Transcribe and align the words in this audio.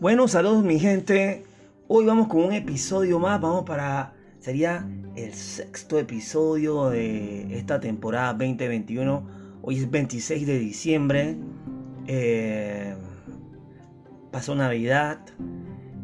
Bueno, 0.00 0.28
saludos 0.28 0.62
mi 0.62 0.78
gente. 0.78 1.42
Hoy 1.88 2.04
vamos 2.04 2.28
con 2.28 2.44
un 2.44 2.52
episodio 2.52 3.18
más. 3.18 3.40
Vamos 3.40 3.64
para. 3.64 4.12
Sería 4.38 4.88
el 5.16 5.34
sexto 5.34 5.98
episodio 5.98 6.90
de 6.90 7.58
esta 7.58 7.80
temporada 7.80 8.32
2021. 8.34 9.26
Hoy 9.60 9.78
es 9.78 9.90
26 9.90 10.46
de 10.46 10.58
diciembre. 10.60 11.36
Eh, 12.06 12.94
pasó 14.30 14.54
Navidad. 14.54 15.18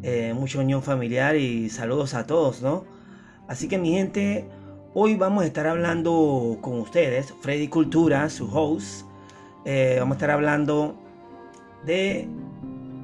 Eh, 0.03 0.33
mucha 0.33 0.59
unión 0.59 0.83
familiar 0.83 1.37
y 1.37 1.69
saludos 1.69 2.15
a 2.15 2.27
todos, 2.27 2.61
¿no? 2.61 2.83
Así 3.47 3.69
que 3.69 3.77
mi 3.77 3.91
gente, 3.93 4.45
hoy 4.93 5.15
vamos 5.15 5.45
a 5.45 5.47
estar 5.47 5.67
hablando 5.67 6.57
con 6.59 6.81
ustedes. 6.81 7.33
Freddy 7.39 7.69
Cultura, 7.69 8.29
su 8.29 8.53
host. 8.53 9.05
Eh, 9.63 9.95
vamos 9.99 10.15
a 10.15 10.17
estar 10.17 10.31
hablando 10.31 11.01
de 11.85 12.27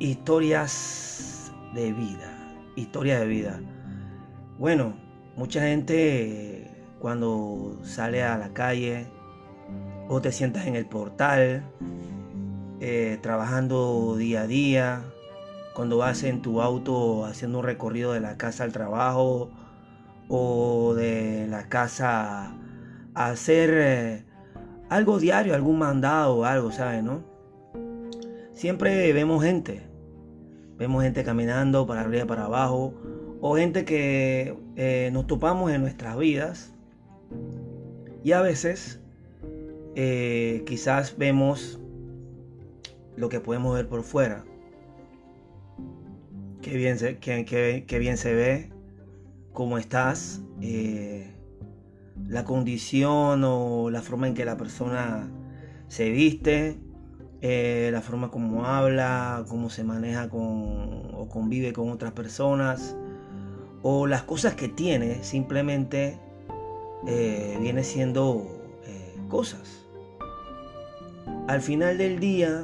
historias 0.01 1.53
de 1.75 1.93
vida. 1.93 2.55
Historias 2.75 3.19
de 3.19 3.27
vida. 3.27 3.61
Bueno, 4.57 4.95
mucha 5.35 5.61
gente 5.61 6.71
cuando 6.99 7.77
sale 7.83 8.23
a 8.23 8.37
la 8.37 8.51
calle 8.51 9.05
o 10.09 10.19
te 10.19 10.31
sientas 10.31 10.65
en 10.65 10.75
el 10.75 10.87
portal, 10.87 11.63
eh, 12.79 13.19
trabajando 13.21 14.15
día 14.17 14.41
a 14.41 14.47
día, 14.47 15.03
cuando 15.75 15.97
vas 15.97 16.23
en 16.23 16.41
tu 16.41 16.61
auto 16.61 17.25
haciendo 17.25 17.59
un 17.59 17.65
recorrido 17.65 18.13
de 18.13 18.21
la 18.21 18.37
casa 18.37 18.63
al 18.63 18.71
trabajo 18.71 19.51
o 20.27 20.95
de 20.95 21.45
la 21.47 21.69
casa 21.69 22.55
a 23.13 23.27
hacer 23.27 23.69
eh, 23.73 24.25
algo 24.89 25.19
diario, 25.19 25.53
algún 25.53 25.77
mandado 25.77 26.37
o 26.37 26.45
algo, 26.45 26.71
¿sabes? 26.71 27.03
No? 27.03 27.23
Siempre 28.53 29.13
vemos 29.13 29.43
gente. 29.43 29.90
Vemos 30.81 31.03
gente 31.03 31.23
caminando 31.23 31.85
para 31.85 32.01
arriba 32.01 32.25
para 32.25 32.45
abajo. 32.45 32.95
O 33.39 33.55
gente 33.55 33.85
que 33.85 34.57
eh, 34.75 35.11
nos 35.13 35.27
topamos 35.27 35.71
en 35.71 35.81
nuestras 35.81 36.17
vidas. 36.17 36.73
Y 38.23 38.31
a 38.31 38.41
veces 38.41 38.99
eh, 39.95 40.63
quizás 40.65 41.15
vemos 41.19 41.79
lo 43.15 43.29
que 43.29 43.39
podemos 43.39 43.75
ver 43.75 43.87
por 43.87 44.01
fuera. 44.01 44.43
Qué 46.63 46.75
bien 46.77 46.97
se, 46.97 47.19
bien 47.99 48.17
se 48.17 48.33
ve, 48.33 48.71
cómo 49.53 49.77
estás, 49.77 50.41
eh, 50.61 51.31
la 52.27 52.43
condición 52.43 53.43
o 53.43 53.91
la 53.91 54.01
forma 54.01 54.27
en 54.27 54.33
que 54.33 54.45
la 54.45 54.57
persona 54.57 55.29
se 55.89 56.09
viste, 56.09 56.79
eh, 57.43 57.89
la 57.91 58.01
forma 58.01 58.29
como 58.29 58.65
habla, 58.65 59.45
cómo 59.49 59.71
se 59.71 59.83
maneja 59.83 60.29
con 60.29 61.09
o 61.13 61.27
convive 61.27 61.73
con 61.73 61.89
otras 61.89 62.11
personas, 62.11 62.95
o 63.81 64.05
las 64.05 64.21
cosas 64.21 64.53
que 64.53 64.67
tiene, 64.67 65.23
simplemente 65.23 66.19
eh, 67.07 67.57
viene 67.59 67.83
siendo 67.83 68.45
eh, 68.85 69.15
cosas. 69.27 69.87
Al 71.47 71.61
final 71.61 71.97
del 71.97 72.19
día 72.19 72.63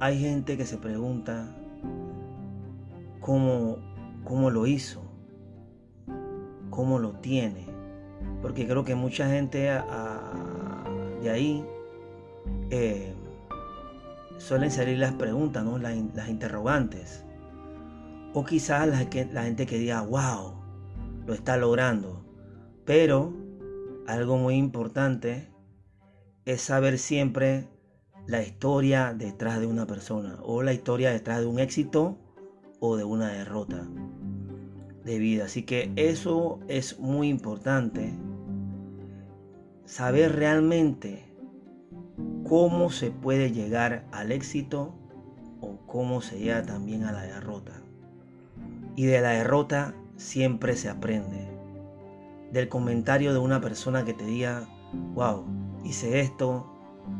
hay 0.00 0.20
gente 0.20 0.58
que 0.58 0.66
se 0.66 0.76
pregunta 0.76 1.56
cómo, 3.20 3.78
cómo 4.22 4.50
lo 4.50 4.66
hizo, 4.66 5.02
cómo 6.68 6.98
lo 6.98 7.12
tiene, 7.12 7.68
porque 8.42 8.66
creo 8.66 8.84
que 8.84 8.94
mucha 8.94 9.30
gente 9.30 9.70
de 11.22 11.30
ahí 11.30 11.64
suelen 14.38 14.70
salir 14.70 14.98
las 14.98 15.12
preguntas, 15.14 15.64
¿no? 15.64 15.78
las, 15.78 15.96
interrogantes. 16.28 17.24
O 18.34 18.44
quizás 18.44 18.88
la, 18.88 19.06
la 19.32 19.44
gente 19.44 19.66
que 19.66 19.78
diga, 19.78 20.02
wow, 20.02 20.54
lo 21.26 21.34
está 21.34 21.56
logrando. 21.56 22.24
Pero 22.84 23.32
algo 24.06 24.38
muy 24.38 24.56
importante 24.56 25.48
es 26.44 26.62
saber 26.62 26.98
siempre 26.98 27.68
la 28.26 28.42
historia 28.42 29.14
detrás 29.14 29.60
de 29.60 29.66
una 29.66 29.86
persona 29.86 30.38
o 30.42 30.62
la 30.62 30.72
historia 30.72 31.10
detrás 31.10 31.40
de 31.40 31.46
un 31.46 31.58
éxito 31.58 32.18
o 32.80 32.96
de 32.96 33.04
una 33.04 33.28
derrota 33.28 33.86
de 35.04 35.18
vida. 35.18 35.44
Así 35.44 35.62
que 35.62 35.92
eso 35.96 36.60
es 36.68 36.98
muy 36.98 37.28
importante. 37.28 38.12
Saber 39.84 40.36
realmente 40.36 41.24
cómo 42.52 42.90
se 42.90 43.10
puede 43.10 43.50
llegar 43.50 44.04
al 44.12 44.30
éxito 44.30 44.94
o 45.62 45.78
cómo 45.86 46.20
se 46.20 46.38
llega 46.38 46.62
también 46.62 47.04
a 47.04 47.10
la 47.10 47.22
derrota. 47.22 47.80
Y 48.94 49.06
de 49.06 49.22
la 49.22 49.30
derrota 49.30 49.94
siempre 50.16 50.76
se 50.76 50.90
aprende. 50.90 51.48
Del 52.52 52.68
comentario 52.68 53.32
de 53.32 53.38
una 53.38 53.62
persona 53.62 54.04
que 54.04 54.12
te 54.12 54.26
diga, 54.26 54.68
wow, 55.14 55.46
hice 55.82 56.20
esto, 56.20 56.70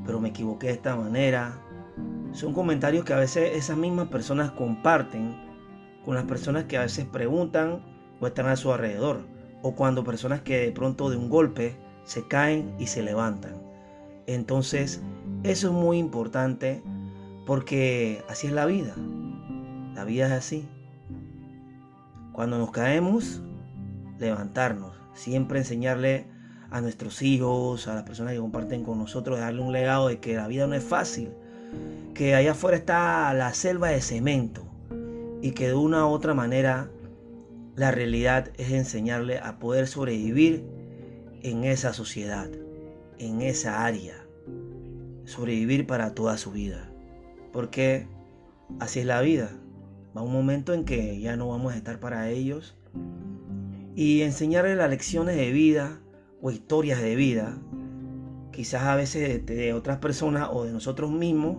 pero 0.05 0.21
me 0.21 0.29
equivoqué 0.29 0.67
de 0.67 0.75
esta 0.75 0.97
manera. 0.97 1.59
Son 2.33 2.53
comentarios 2.53 3.07
que 3.07 3.15
a 3.15 3.19
veces 3.19 3.57
esas 3.57 3.79
mismas 3.79 4.09
personas 4.09 4.51
comparten 4.51 5.35
con 6.05 6.15
las 6.15 6.25
personas 6.25 6.65
que 6.65 6.77
a 6.77 6.83
veces 6.83 7.07
preguntan 7.07 7.83
o 8.21 8.27
están 8.27 8.49
a 8.49 8.57
su 8.57 8.71
alrededor. 8.71 9.23
O 9.63 9.75
cuando 9.75 10.05
personas 10.05 10.43
que 10.43 10.59
de 10.59 10.73
pronto 10.73 11.09
de 11.09 11.17
un 11.17 11.31
golpe 11.31 11.75
se 12.05 12.29
caen 12.29 12.75
y 12.79 12.87
se 12.89 13.03
levantan. 13.03 13.73
Entonces, 14.27 15.03
eso 15.45 15.69
es 15.69 15.73
muy 15.73 15.99
importante 15.99 16.83
porque 17.47 18.23
así 18.29 18.47
es 18.47 18.53
la 18.53 18.65
vida. 18.65 18.95
La 19.95 20.05
vida 20.05 20.27
es 20.27 20.33
así. 20.33 20.69
Cuando 22.33 22.59
nos 22.59 22.71
caemos, 22.71 23.43
levantarnos. 24.19 24.93
Siempre 25.15 25.59
enseñarle 25.59 26.27
a 26.71 26.81
nuestros 26.81 27.23
hijos, 27.23 27.89
a 27.89 27.95
las 27.95 28.05
personas 28.05 28.35
que 28.35 28.39
comparten 28.39 28.85
con 28.85 28.99
nosotros, 28.99 29.41
darle 29.41 29.63
un 29.63 29.73
legado 29.73 30.09
de 30.09 30.21
que 30.21 30.37
la 30.37 30.47
vida 30.47 30.67
no 30.69 30.75
es 30.75 30.85
fácil. 30.85 31.31
Que 32.15 32.37
allá 32.37 32.53
afuera 32.53 32.77
está 32.77 33.35
la 33.35 33.53
selva 33.53 33.89
de 33.89 34.01
cemento. 34.01 34.65
Y 35.43 35.51
que 35.51 35.67
de 35.67 35.75
una 35.75 36.07
u 36.07 36.11
otra 36.11 36.35
manera 36.35 36.89
la 37.75 37.91
realidad 37.91 38.51
es 38.59 38.71
enseñarle 38.71 39.39
a 39.39 39.59
poder 39.59 39.89
sobrevivir 39.89 40.65
en 41.43 41.65
esa 41.65 41.93
sociedad, 41.93 42.49
en 43.19 43.43
esa 43.43 43.85
área 43.85 44.22
sobrevivir 45.25 45.87
para 45.87 46.15
toda 46.15 46.37
su 46.37 46.53
vida. 46.53 46.91
Porque 47.53 48.07
así 48.81 49.01
es 49.01 49.07
la 49.07 49.21
vida. 49.21 49.51
Va 50.17 50.23
un 50.23 50.33
momento 50.33 50.75
en 50.75 50.85
que 50.85 51.21
ya 51.21 51.37
no 51.37 51.49
vamos 51.49 51.73
a 51.73 51.77
estar 51.77 52.01
para 52.01 52.31
ellos. 52.31 52.77
Y 53.95 54.23
enseñarles 54.23 54.77
las 54.77 54.91
lecciones 54.91 55.37
de 55.37 55.51
vida 55.53 56.01
o 56.41 56.51
historias 56.51 57.01
de 57.01 57.15
vida, 57.15 57.57
quizás 58.51 58.83
a 58.83 58.97
veces 58.97 59.45
de, 59.47 59.73
otras 59.75 59.99
personas 59.99 60.49
o 60.53 60.65
de 60.65 60.73
nosotros 60.73 61.11
mismos, 61.11 61.59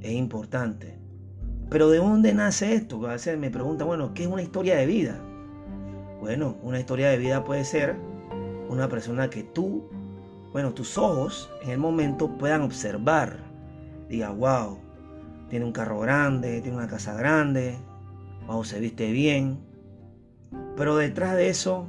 es 0.00 0.12
importante. 0.12 0.98
Pero 1.70 1.90
¿de 1.90 1.98
dónde 1.98 2.32
nace 2.34 2.74
esto? 2.74 3.06
A 3.06 3.12
veces 3.12 3.38
me 3.38 3.50
preguntan, 3.50 3.86
bueno, 3.86 4.14
¿qué 4.14 4.22
es 4.22 4.28
una 4.28 4.42
historia 4.42 4.76
de 4.76 4.86
vida? 4.86 5.20
Bueno, 6.20 6.56
una 6.62 6.78
historia 6.78 7.08
de 7.08 7.18
vida 7.18 7.44
puede 7.44 7.64
ser 7.64 7.96
una 8.68 8.88
persona 8.88 9.30
que 9.30 9.42
tú 9.42 9.88
bueno, 10.56 10.72
tus 10.72 10.96
ojos 10.96 11.50
en 11.60 11.68
el 11.68 11.76
momento 11.76 12.38
puedan 12.38 12.62
observar, 12.62 13.36
diga, 14.08 14.30
wow, 14.30 14.78
tiene 15.50 15.66
un 15.66 15.72
carro 15.72 16.00
grande, 16.00 16.62
tiene 16.62 16.78
una 16.78 16.86
casa 16.86 17.12
grande, 17.12 17.76
wow, 18.46 18.64
se 18.64 18.80
viste 18.80 19.12
bien. 19.12 19.58
Pero 20.74 20.96
detrás 20.96 21.36
de 21.36 21.50
eso 21.50 21.86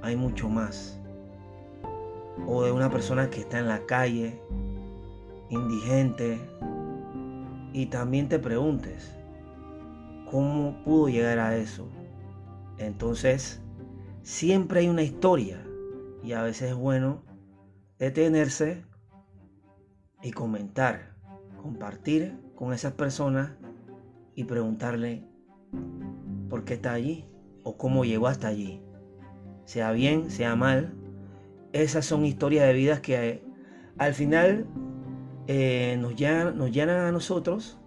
hay 0.00 0.16
mucho 0.16 0.48
más. 0.48 0.98
O 2.46 2.64
de 2.64 2.72
una 2.72 2.88
persona 2.88 3.28
que 3.28 3.40
está 3.40 3.58
en 3.58 3.68
la 3.68 3.84
calle, 3.84 4.40
indigente, 5.50 6.40
y 7.74 7.84
también 7.84 8.30
te 8.30 8.38
preguntes, 8.38 9.14
¿cómo 10.30 10.82
pudo 10.86 11.10
llegar 11.10 11.38
a 11.38 11.54
eso? 11.54 11.86
Entonces, 12.78 13.60
siempre 14.22 14.80
hay 14.80 14.88
una 14.88 15.02
historia 15.02 15.62
y 16.24 16.32
a 16.32 16.42
veces 16.42 16.70
es 16.70 16.76
bueno 16.76 17.25
detenerse 17.98 18.84
y 20.22 20.30
comentar, 20.32 21.14
compartir 21.60 22.38
con 22.54 22.72
esas 22.72 22.92
personas 22.92 23.52
y 24.34 24.44
preguntarle 24.44 25.24
por 26.48 26.64
qué 26.64 26.74
está 26.74 26.92
allí 26.92 27.28
o 27.62 27.76
cómo 27.76 28.04
llegó 28.04 28.28
hasta 28.28 28.48
allí. 28.48 28.82
Sea 29.64 29.92
bien, 29.92 30.30
sea 30.30 30.56
mal, 30.56 30.94
esas 31.72 32.06
son 32.06 32.24
historias 32.24 32.66
de 32.66 32.72
vidas 32.72 33.00
que 33.00 33.42
al 33.98 34.14
final 34.14 34.66
eh, 35.46 35.96
nos, 36.00 36.14
llenan, 36.16 36.56
nos 36.56 36.70
llenan 36.70 37.00
a 37.00 37.12
nosotros 37.12 37.78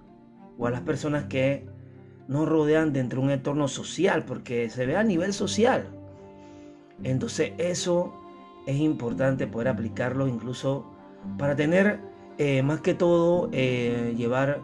o 0.58 0.68
a 0.68 0.72
las 0.72 0.82
personas 0.82 1.26
que 1.26 1.66
nos 2.28 2.48
rodean 2.48 2.94
dentro 2.94 3.22
de 3.22 3.28
un 3.28 3.32
entorno 3.32 3.68
social, 3.68 4.26
porque 4.26 4.70
se 4.70 4.86
ve 4.86 4.96
a 4.96 5.04
nivel 5.04 5.34
social. 5.34 5.88
Entonces 7.04 7.54
eso 7.58 8.19
es 8.70 8.80
importante 8.80 9.48
poder 9.48 9.70
aplicarlo 9.70 10.28
incluso 10.28 10.86
para 11.38 11.56
tener 11.56 12.00
eh, 12.38 12.62
más 12.62 12.82
que 12.82 12.94
todo 12.94 13.50
eh, 13.52 14.14
llevar 14.16 14.62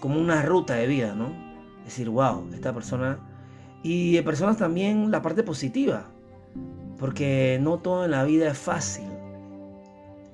como 0.00 0.20
una 0.20 0.42
ruta 0.42 0.74
de 0.74 0.86
vida, 0.86 1.14
¿no? 1.14 1.32
Decir, 1.84 2.08
wow, 2.08 2.48
esta 2.52 2.72
persona... 2.72 3.18
Y 3.82 4.12
de 4.12 4.22
personas 4.22 4.58
también 4.58 5.10
la 5.10 5.22
parte 5.22 5.42
positiva, 5.42 6.10
porque 6.98 7.58
no 7.62 7.78
todo 7.78 8.04
en 8.04 8.10
la 8.10 8.24
vida 8.24 8.50
es 8.50 8.58
fácil. 8.58 9.06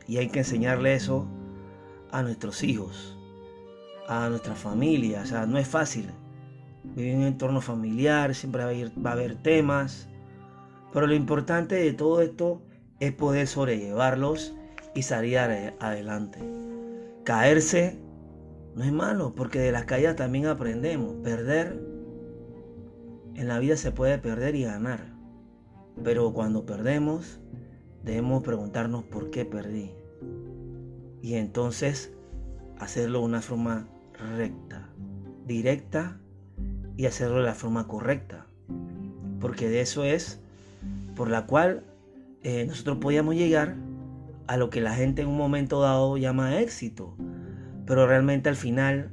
Y 0.08 0.16
hay 0.16 0.28
que 0.28 0.40
enseñarle 0.40 0.94
eso 0.94 1.26
a 2.10 2.22
nuestros 2.22 2.64
hijos, 2.64 3.16
a 4.08 4.28
nuestra 4.28 4.56
familia. 4.56 5.20
O 5.22 5.26
sea, 5.26 5.46
no 5.46 5.58
es 5.58 5.68
fácil. 5.68 6.10
Vivir 6.82 7.12
en 7.12 7.20
un 7.20 7.26
entorno 7.26 7.60
familiar, 7.60 8.34
siempre 8.34 8.64
va 8.64 8.70
a, 8.70 8.72
haber, 8.72 8.90
va 9.06 9.10
a 9.10 9.12
haber 9.12 9.36
temas. 9.36 10.08
Pero 10.92 11.06
lo 11.06 11.14
importante 11.14 11.76
de 11.76 11.92
todo 11.92 12.20
esto 12.20 12.60
es 13.00 13.12
poder 13.12 13.46
sobrellevarlos 13.46 14.54
y 14.94 15.02
salir 15.02 15.38
adelante. 15.38 16.38
Caerse 17.24 17.98
no 18.74 18.84
es 18.84 18.92
malo, 18.92 19.34
porque 19.34 19.58
de 19.58 19.72
las 19.72 19.84
caídas 19.84 20.16
también 20.16 20.46
aprendemos. 20.46 21.14
Perder, 21.22 21.80
en 23.34 23.48
la 23.48 23.58
vida 23.58 23.76
se 23.76 23.92
puede 23.92 24.18
perder 24.18 24.54
y 24.54 24.64
ganar. 24.64 25.14
Pero 26.04 26.32
cuando 26.32 26.66
perdemos, 26.66 27.40
debemos 28.04 28.42
preguntarnos 28.42 29.04
por 29.04 29.30
qué 29.30 29.44
perdí. 29.44 29.92
Y 31.22 31.34
entonces 31.34 32.12
hacerlo 32.78 33.20
de 33.20 33.24
una 33.24 33.42
forma 33.42 33.88
recta, 34.36 34.88
directa 35.46 36.20
y 36.96 37.06
hacerlo 37.06 37.38
de 37.38 37.44
la 37.44 37.54
forma 37.54 37.88
correcta. 37.88 38.46
Porque 39.40 39.68
de 39.68 39.80
eso 39.80 40.04
es 40.04 40.40
por 41.14 41.28
la 41.28 41.46
cual 41.46 41.84
eh, 42.48 42.64
nosotros 42.64 42.98
podíamos 42.98 43.34
llegar 43.34 43.74
a 44.46 44.56
lo 44.56 44.70
que 44.70 44.80
la 44.80 44.94
gente 44.94 45.22
en 45.22 45.26
un 45.26 45.36
momento 45.36 45.80
dado 45.80 46.16
llama 46.16 46.60
éxito. 46.60 47.16
Pero 47.86 48.06
realmente 48.06 48.48
al 48.48 48.54
final 48.54 49.10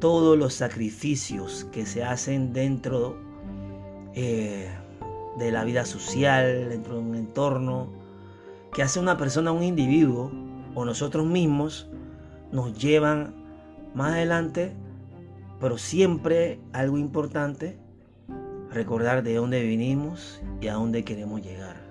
todos 0.00 0.38
los 0.38 0.54
sacrificios 0.54 1.66
que 1.72 1.84
se 1.84 2.04
hacen 2.04 2.54
dentro 2.54 3.18
eh, 4.14 4.66
de 5.38 5.52
la 5.52 5.62
vida 5.64 5.84
social, 5.84 6.70
dentro 6.70 6.94
de 6.94 7.00
un 7.00 7.16
entorno, 7.16 7.92
que 8.72 8.82
hace 8.82 8.98
una 8.98 9.18
persona, 9.18 9.52
un 9.52 9.62
individuo 9.62 10.32
o 10.74 10.86
nosotros 10.86 11.26
mismos, 11.26 11.90
nos 12.50 12.72
llevan 12.72 13.34
más 13.94 14.12
adelante, 14.12 14.72
pero 15.60 15.76
siempre 15.76 16.60
algo 16.72 16.96
importante, 16.96 17.78
recordar 18.70 19.22
de 19.22 19.34
dónde 19.34 19.62
vinimos 19.62 20.40
y 20.62 20.68
a 20.68 20.74
dónde 20.74 21.04
queremos 21.04 21.42
llegar. 21.42 21.81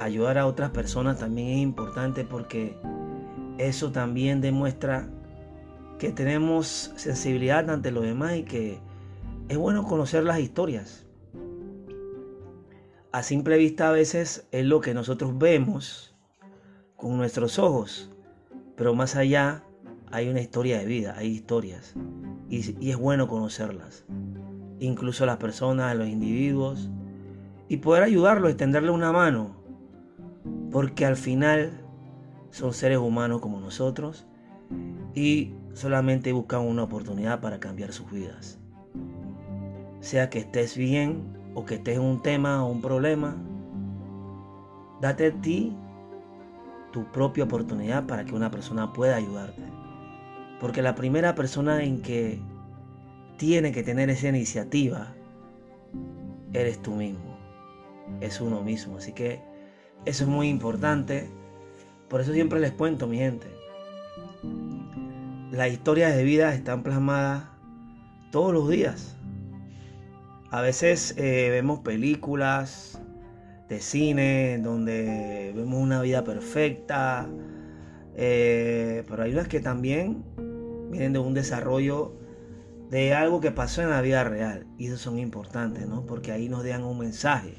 Ayudar 0.00 0.38
a 0.38 0.46
otras 0.46 0.70
personas 0.70 1.18
también 1.18 1.48
es 1.48 1.58
importante 1.58 2.24
porque 2.24 2.76
eso 3.58 3.90
también 3.90 4.40
demuestra 4.40 5.08
que 5.98 6.12
tenemos 6.12 6.92
sensibilidad 6.96 7.68
ante 7.68 7.90
los 7.90 8.04
demás 8.04 8.36
y 8.36 8.44
que 8.44 8.78
es 9.48 9.56
bueno 9.56 9.84
conocer 9.84 10.24
las 10.24 10.38
historias. 10.38 11.04
A 13.10 13.22
simple 13.22 13.56
vista 13.56 13.88
a 13.88 13.92
veces 13.92 14.46
es 14.52 14.64
lo 14.64 14.80
que 14.80 14.94
nosotros 14.94 15.36
vemos 15.38 16.14
con 16.96 17.16
nuestros 17.16 17.58
ojos, 17.58 18.10
pero 18.76 18.94
más 18.94 19.16
allá 19.16 19.64
hay 20.10 20.28
una 20.28 20.40
historia 20.40 20.78
de 20.78 20.86
vida, 20.86 21.14
hay 21.16 21.28
historias 21.28 21.94
y, 22.48 22.90
es 22.90 22.96
bueno 22.96 23.28
conocerlas, 23.28 24.04
incluso 24.78 25.26
las 25.26 25.38
personas, 25.38 25.96
los 25.96 26.08
individuos 26.08 26.90
y 27.68 27.78
poder 27.78 28.02
ayudarlos, 28.02 28.50
extenderle 28.50 28.90
una 28.90 29.12
mano, 29.12 29.57
porque 30.70 31.06
al 31.06 31.16
final 31.16 31.72
son 32.50 32.72
seres 32.72 32.98
humanos 32.98 33.40
como 33.40 33.60
nosotros 33.60 34.26
y 35.14 35.54
solamente 35.72 36.32
buscan 36.32 36.60
una 36.60 36.84
oportunidad 36.84 37.40
para 37.40 37.60
cambiar 37.60 37.92
sus 37.92 38.10
vidas. 38.10 38.58
Sea 40.00 40.30
que 40.30 40.40
estés 40.40 40.76
bien 40.76 41.36
o 41.54 41.64
que 41.64 41.76
estés 41.76 41.96
en 41.96 42.02
un 42.02 42.22
tema 42.22 42.64
o 42.64 42.70
un 42.70 42.82
problema, 42.82 43.36
date 45.00 45.26
a 45.26 45.32
ti 45.32 45.76
tu 46.92 47.04
propia 47.12 47.44
oportunidad 47.44 48.06
para 48.06 48.24
que 48.24 48.34
una 48.34 48.50
persona 48.50 48.92
pueda 48.92 49.16
ayudarte. 49.16 49.62
Porque 50.60 50.82
la 50.82 50.94
primera 50.94 51.34
persona 51.34 51.82
en 51.82 52.02
que 52.02 52.40
tiene 53.36 53.72
que 53.72 53.82
tener 53.82 54.10
esa 54.10 54.28
iniciativa 54.28 55.14
eres 56.52 56.80
tú 56.82 56.92
mismo, 56.92 57.38
es 58.20 58.40
uno 58.40 58.62
mismo. 58.62 58.96
Así 58.96 59.12
que 59.12 59.47
eso 60.04 60.24
es 60.24 60.30
muy 60.30 60.48
importante. 60.48 61.28
Por 62.08 62.20
eso 62.20 62.32
siempre 62.32 62.60
les 62.60 62.72
cuento, 62.72 63.06
mi 63.06 63.18
gente. 63.18 63.46
Las 65.50 65.70
historias 65.70 66.16
de 66.16 66.24
vida 66.24 66.54
están 66.54 66.82
plasmadas 66.82 67.44
todos 68.30 68.52
los 68.52 68.68
días. 68.68 69.16
A 70.50 70.62
veces 70.62 71.14
eh, 71.18 71.48
vemos 71.50 71.80
películas 71.80 73.00
de 73.68 73.80
cine 73.80 74.58
donde 74.62 75.52
vemos 75.54 75.82
una 75.82 76.00
vida 76.00 76.24
perfecta, 76.24 77.28
eh, 78.16 79.04
pero 79.08 79.22
hay 79.22 79.32
unas 79.32 79.48
que 79.48 79.60
también 79.60 80.24
vienen 80.90 81.12
de 81.12 81.18
un 81.18 81.34
desarrollo 81.34 82.14
de 82.90 83.12
algo 83.12 83.40
que 83.40 83.50
pasó 83.50 83.82
en 83.82 83.90
la 83.90 84.00
vida 84.00 84.24
real 84.24 84.66
y 84.78 84.86
eso 84.86 84.96
son 84.96 85.18
importantes, 85.18 85.86
¿no? 85.86 86.06
Porque 86.06 86.32
ahí 86.32 86.48
nos 86.48 86.64
dan 86.64 86.82
un 86.84 86.98
mensaje 86.98 87.54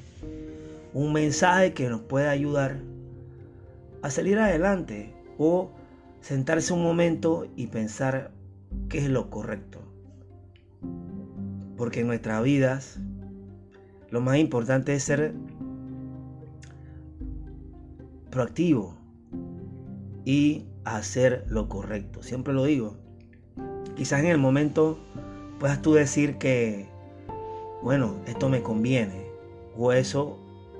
un 0.93 1.13
mensaje 1.13 1.73
que 1.73 1.89
nos 1.89 2.01
puede 2.01 2.27
ayudar 2.27 2.79
a 4.01 4.09
salir 4.09 4.39
adelante 4.39 5.13
o 5.37 5.71
sentarse 6.21 6.73
un 6.73 6.83
momento 6.83 7.47
y 7.55 7.67
pensar 7.67 8.31
qué 8.89 8.99
es 8.99 9.09
lo 9.09 9.29
correcto. 9.29 9.79
Porque 11.77 12.01
en 12.01 12.07
nuestras 12.07 12.43
vidas 12.43 12.99
lo 14.09 14.21
más 14.21 14.37
importante 14.37 14.93
es 14.95 15.03
ser 15.03 15.33
proactivo 18.31 18.97
y 20.25 20.65
hacer 20.83 21.45
lo 21.47 21.69
correcto. 21.69 22.23
Siempre 22.23 22.53
lo 22.53 22.63
digo. 22.65 22.97
Quizás 23.95 24.21
en 24.21 24.27
el 24.27 24.37
momento 24.37 24.97
puedas 25.59 25.81
tú 25.81 25.93
decir 25.93 26.37
que, 26.37 26.87
bueno, 27.81 28.15
esto 28.25 28.49
me 28.49 28.61
conviene 28.61 29.25
o 29.77 29.91
eso 29.91 30.38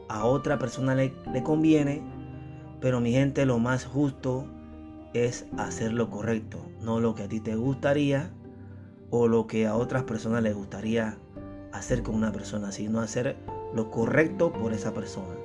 a 0.10 0.26
otra 0.26 0.60
persona 0.60 0.96
le, 0.96 1.14
conviene, 1.44 2.02
pero 2.82 3.00
mi 3.00 3.12
gente 3.12 3.46
lo 3.46 3.60
más 3.60 3.86
justo 3.86 4.46
es 5.14 5.46
hacer 5.58 5.94
lo 5.94 6.10
correcto, 6.10 6.60
no 6.82 7.00
lo 7.00 7.16
que 7.16 7.24
a 7.24 7.30
ti 7.30 7.40
te 7.40 7.56
gustaría 7.56 8.32
o 9.12 9.28
lo 9.28 9.48
que 9.48 9.68
a 9.68 9.76
otras 9.76 10.04
personas 10.04 10.44
les 10.44 10.56
gustaría 10.56 11.18
hacer 11.72 12.04
con 12.04 12.16
una 12.16 12.32
persona, 12.32 12.72
sino 12.72 13.00
hacer 13.00 13.38
lo 13.74 13.92
correcto 13.92 14.52
por 14.52 14.74
esa 14.74 14.94
persona. 14.94 15.36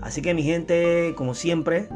Así 0.00 0.22
que 0.22 0.34
mi 0.34 0.44
gente, 0.44 1.14
como 1.16 1.34
siempre, 1.34 1.88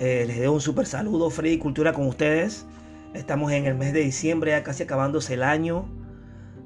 eh, 0.00 0.24
les 0.26 0.38
doy 0.38 0.48
un 0.48 0.60
super 0.60 0.86
saludo, 0.86 1.30
Freddy 1.30 1.58
Cultura 1.58 1.92
con 1.92 2.06
ustedes. 2.08 2.66
Estamos 3.14 3.52
en 3.52 3.66
el 3.66 3.76
mes 3.76 3.92
de 3.92 4.00
diciembre, 4.00 4.52
ya 4.52 4.64
casi 4.64 4.82
acabándose 4.82 5.34
el 5.34 5.44
año 5.44 5.84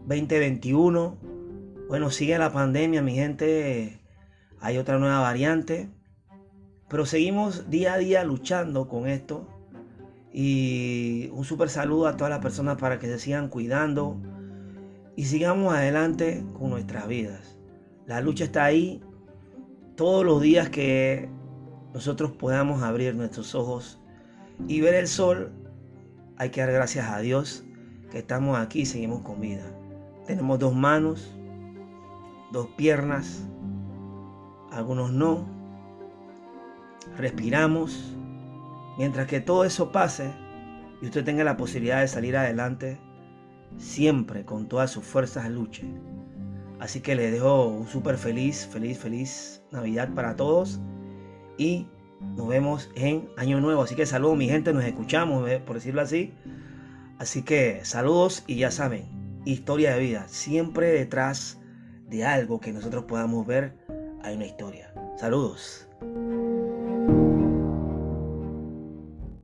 2021. 0.06 1.16
Bueno, 1.88 2.10
sigue 2.10 2.38
la 2.38 2.52
pandemia, 2.52 3.02
mi 3.02 3.14
gente 3.14 4.00
hay 4.66 4.78
otra 4.78 4.98
nueva 4.98 5.20
variante, 5.20 5.88
pero 6.88 7.06
seguimos 7.06 7.70
día 7.70 7.94
a 7.94 7.98
día 7.98 8.24
luchando 8.24 8.88
con 8.88 9.06
esto. 9.06 9.46
Y 10.32 11.30
un 11.32 11.44
super 11.44 11.68
saludo 11.68 12.08
a 12.08 12.16
todas 12.16 12.30
las 12.30 12.40
personas 12.40 12.76
para 12.76 12.98
que 12.98 13.06
se 13.06 13.20
sigan 13.20 13.48
cuidando 13.48 14.20
y 15.14 15.26
sigamos 15.26 15.72
adelante 15.72 16.44
con 16.58 16.70
nuestras 16.70 17.06
vidas. 17.06 17.56
La 18.06 18.20
lucha 18.20 18.42
está 18.42 18.64
ahí 18.64 19.00
todos 19.94 20.24
los 20.26 20.42
días 20.42 20.68
que 20.68 21.28
nosotros 21.94 22.32
podamos 22.32 22.82
abrir 22.82 23.14
nuestros 23.14 23.54
ojos 23.54 24.00
y 24.66 24.80
ver 24.80 24.94
el 24.94 25.06
sol. 25.06 25.52
Hay 26.38 26.50
que 26.50 26.60
dar 26.60 26.72
gracias 26.72 27.08
a 27.08 27.20
Dios 27.20 27.64
que 28.10 28.18
estamos 28.18 28.58
aquí 28.58 28.80
y 28.80 28.86
seguimos 28.86 29.22
con 29.22 29.40
vida. 29.40 29.64
Tenemos 30.26 30.58
dos 30.58 30.74
manos, 30.74 31.30
dos 32.50 32.66
piernas, 32.76 33.46
algunos 34.76 35.12
no. 35.12 35.46
Respiramos. 37.16 38.16
Mientras 38.98 39.26
que 39.26 39.40
todo 39.40 39.64
eso 39.64 39.92
pase 39.92 40.32
y 41.02 41.06
usted 41.06 41.24
tenga 41.24 41.44
la 41.44 41.56
posibilidad 41.56 42.00
de 42.00 42.08
salir 42.08 42.36
adelante, 42.36 42.98
siempre 43.76 44.44
con 44.44 44.68
todas 44.68 44.90
sus 44.90 45.04
fuerzas 45.04 45.50
luche. 45.50 45.84
Así 46.78 47.00
que 47.00 47.14
les 47.14 47.32
dejo 47.32 47.68
un 47.68 47.86
súper 47.86 48.16
feliz, 48.16 48.66
feliz, 48.70 48.98
feliz 48.98 49.62
Navidad 49.70 50.10
para 50.14 50.36
todos 50.36 50.80
y 51.58 51.86
nos 52.20 52.48
vemos 52.48 52.90
en 52.94 53.28
Año 53.36 53.60
Nuevo. 53.60 53.82
Así 53.82 53.94
que 53.94 54.06
saludos 54.06 54.36
mi 54.36 54.48
gente, 54.48 54.72
nos 54.72 54.84
escuchamos, 54.84 55.48
por 55.60 55.76
decirlo 55.76 56.00
así. 56.00 56.32
Así 57.18 57.42
que 57.42 57.80
saludos 57.84 58.44
y 58.46 58.56
ya 58.56 58.70
saben, 58.70 59.40
historia 59.44 59.94
de 59.94 60.00
vida, 60.00 60.26
siempre 60.28 60.88
detrás 60.88 61.58
de 62.08 62.24
algo 62.24 62.60
que 62.60 62.72
nosotros 62.72 63.04
podamos 63.04 63.46
ver 63.46 63.85
hay 64.26 64.34
una 64.36 64.46
historia. 64.46 64.92
Saludos. 65.16 65.85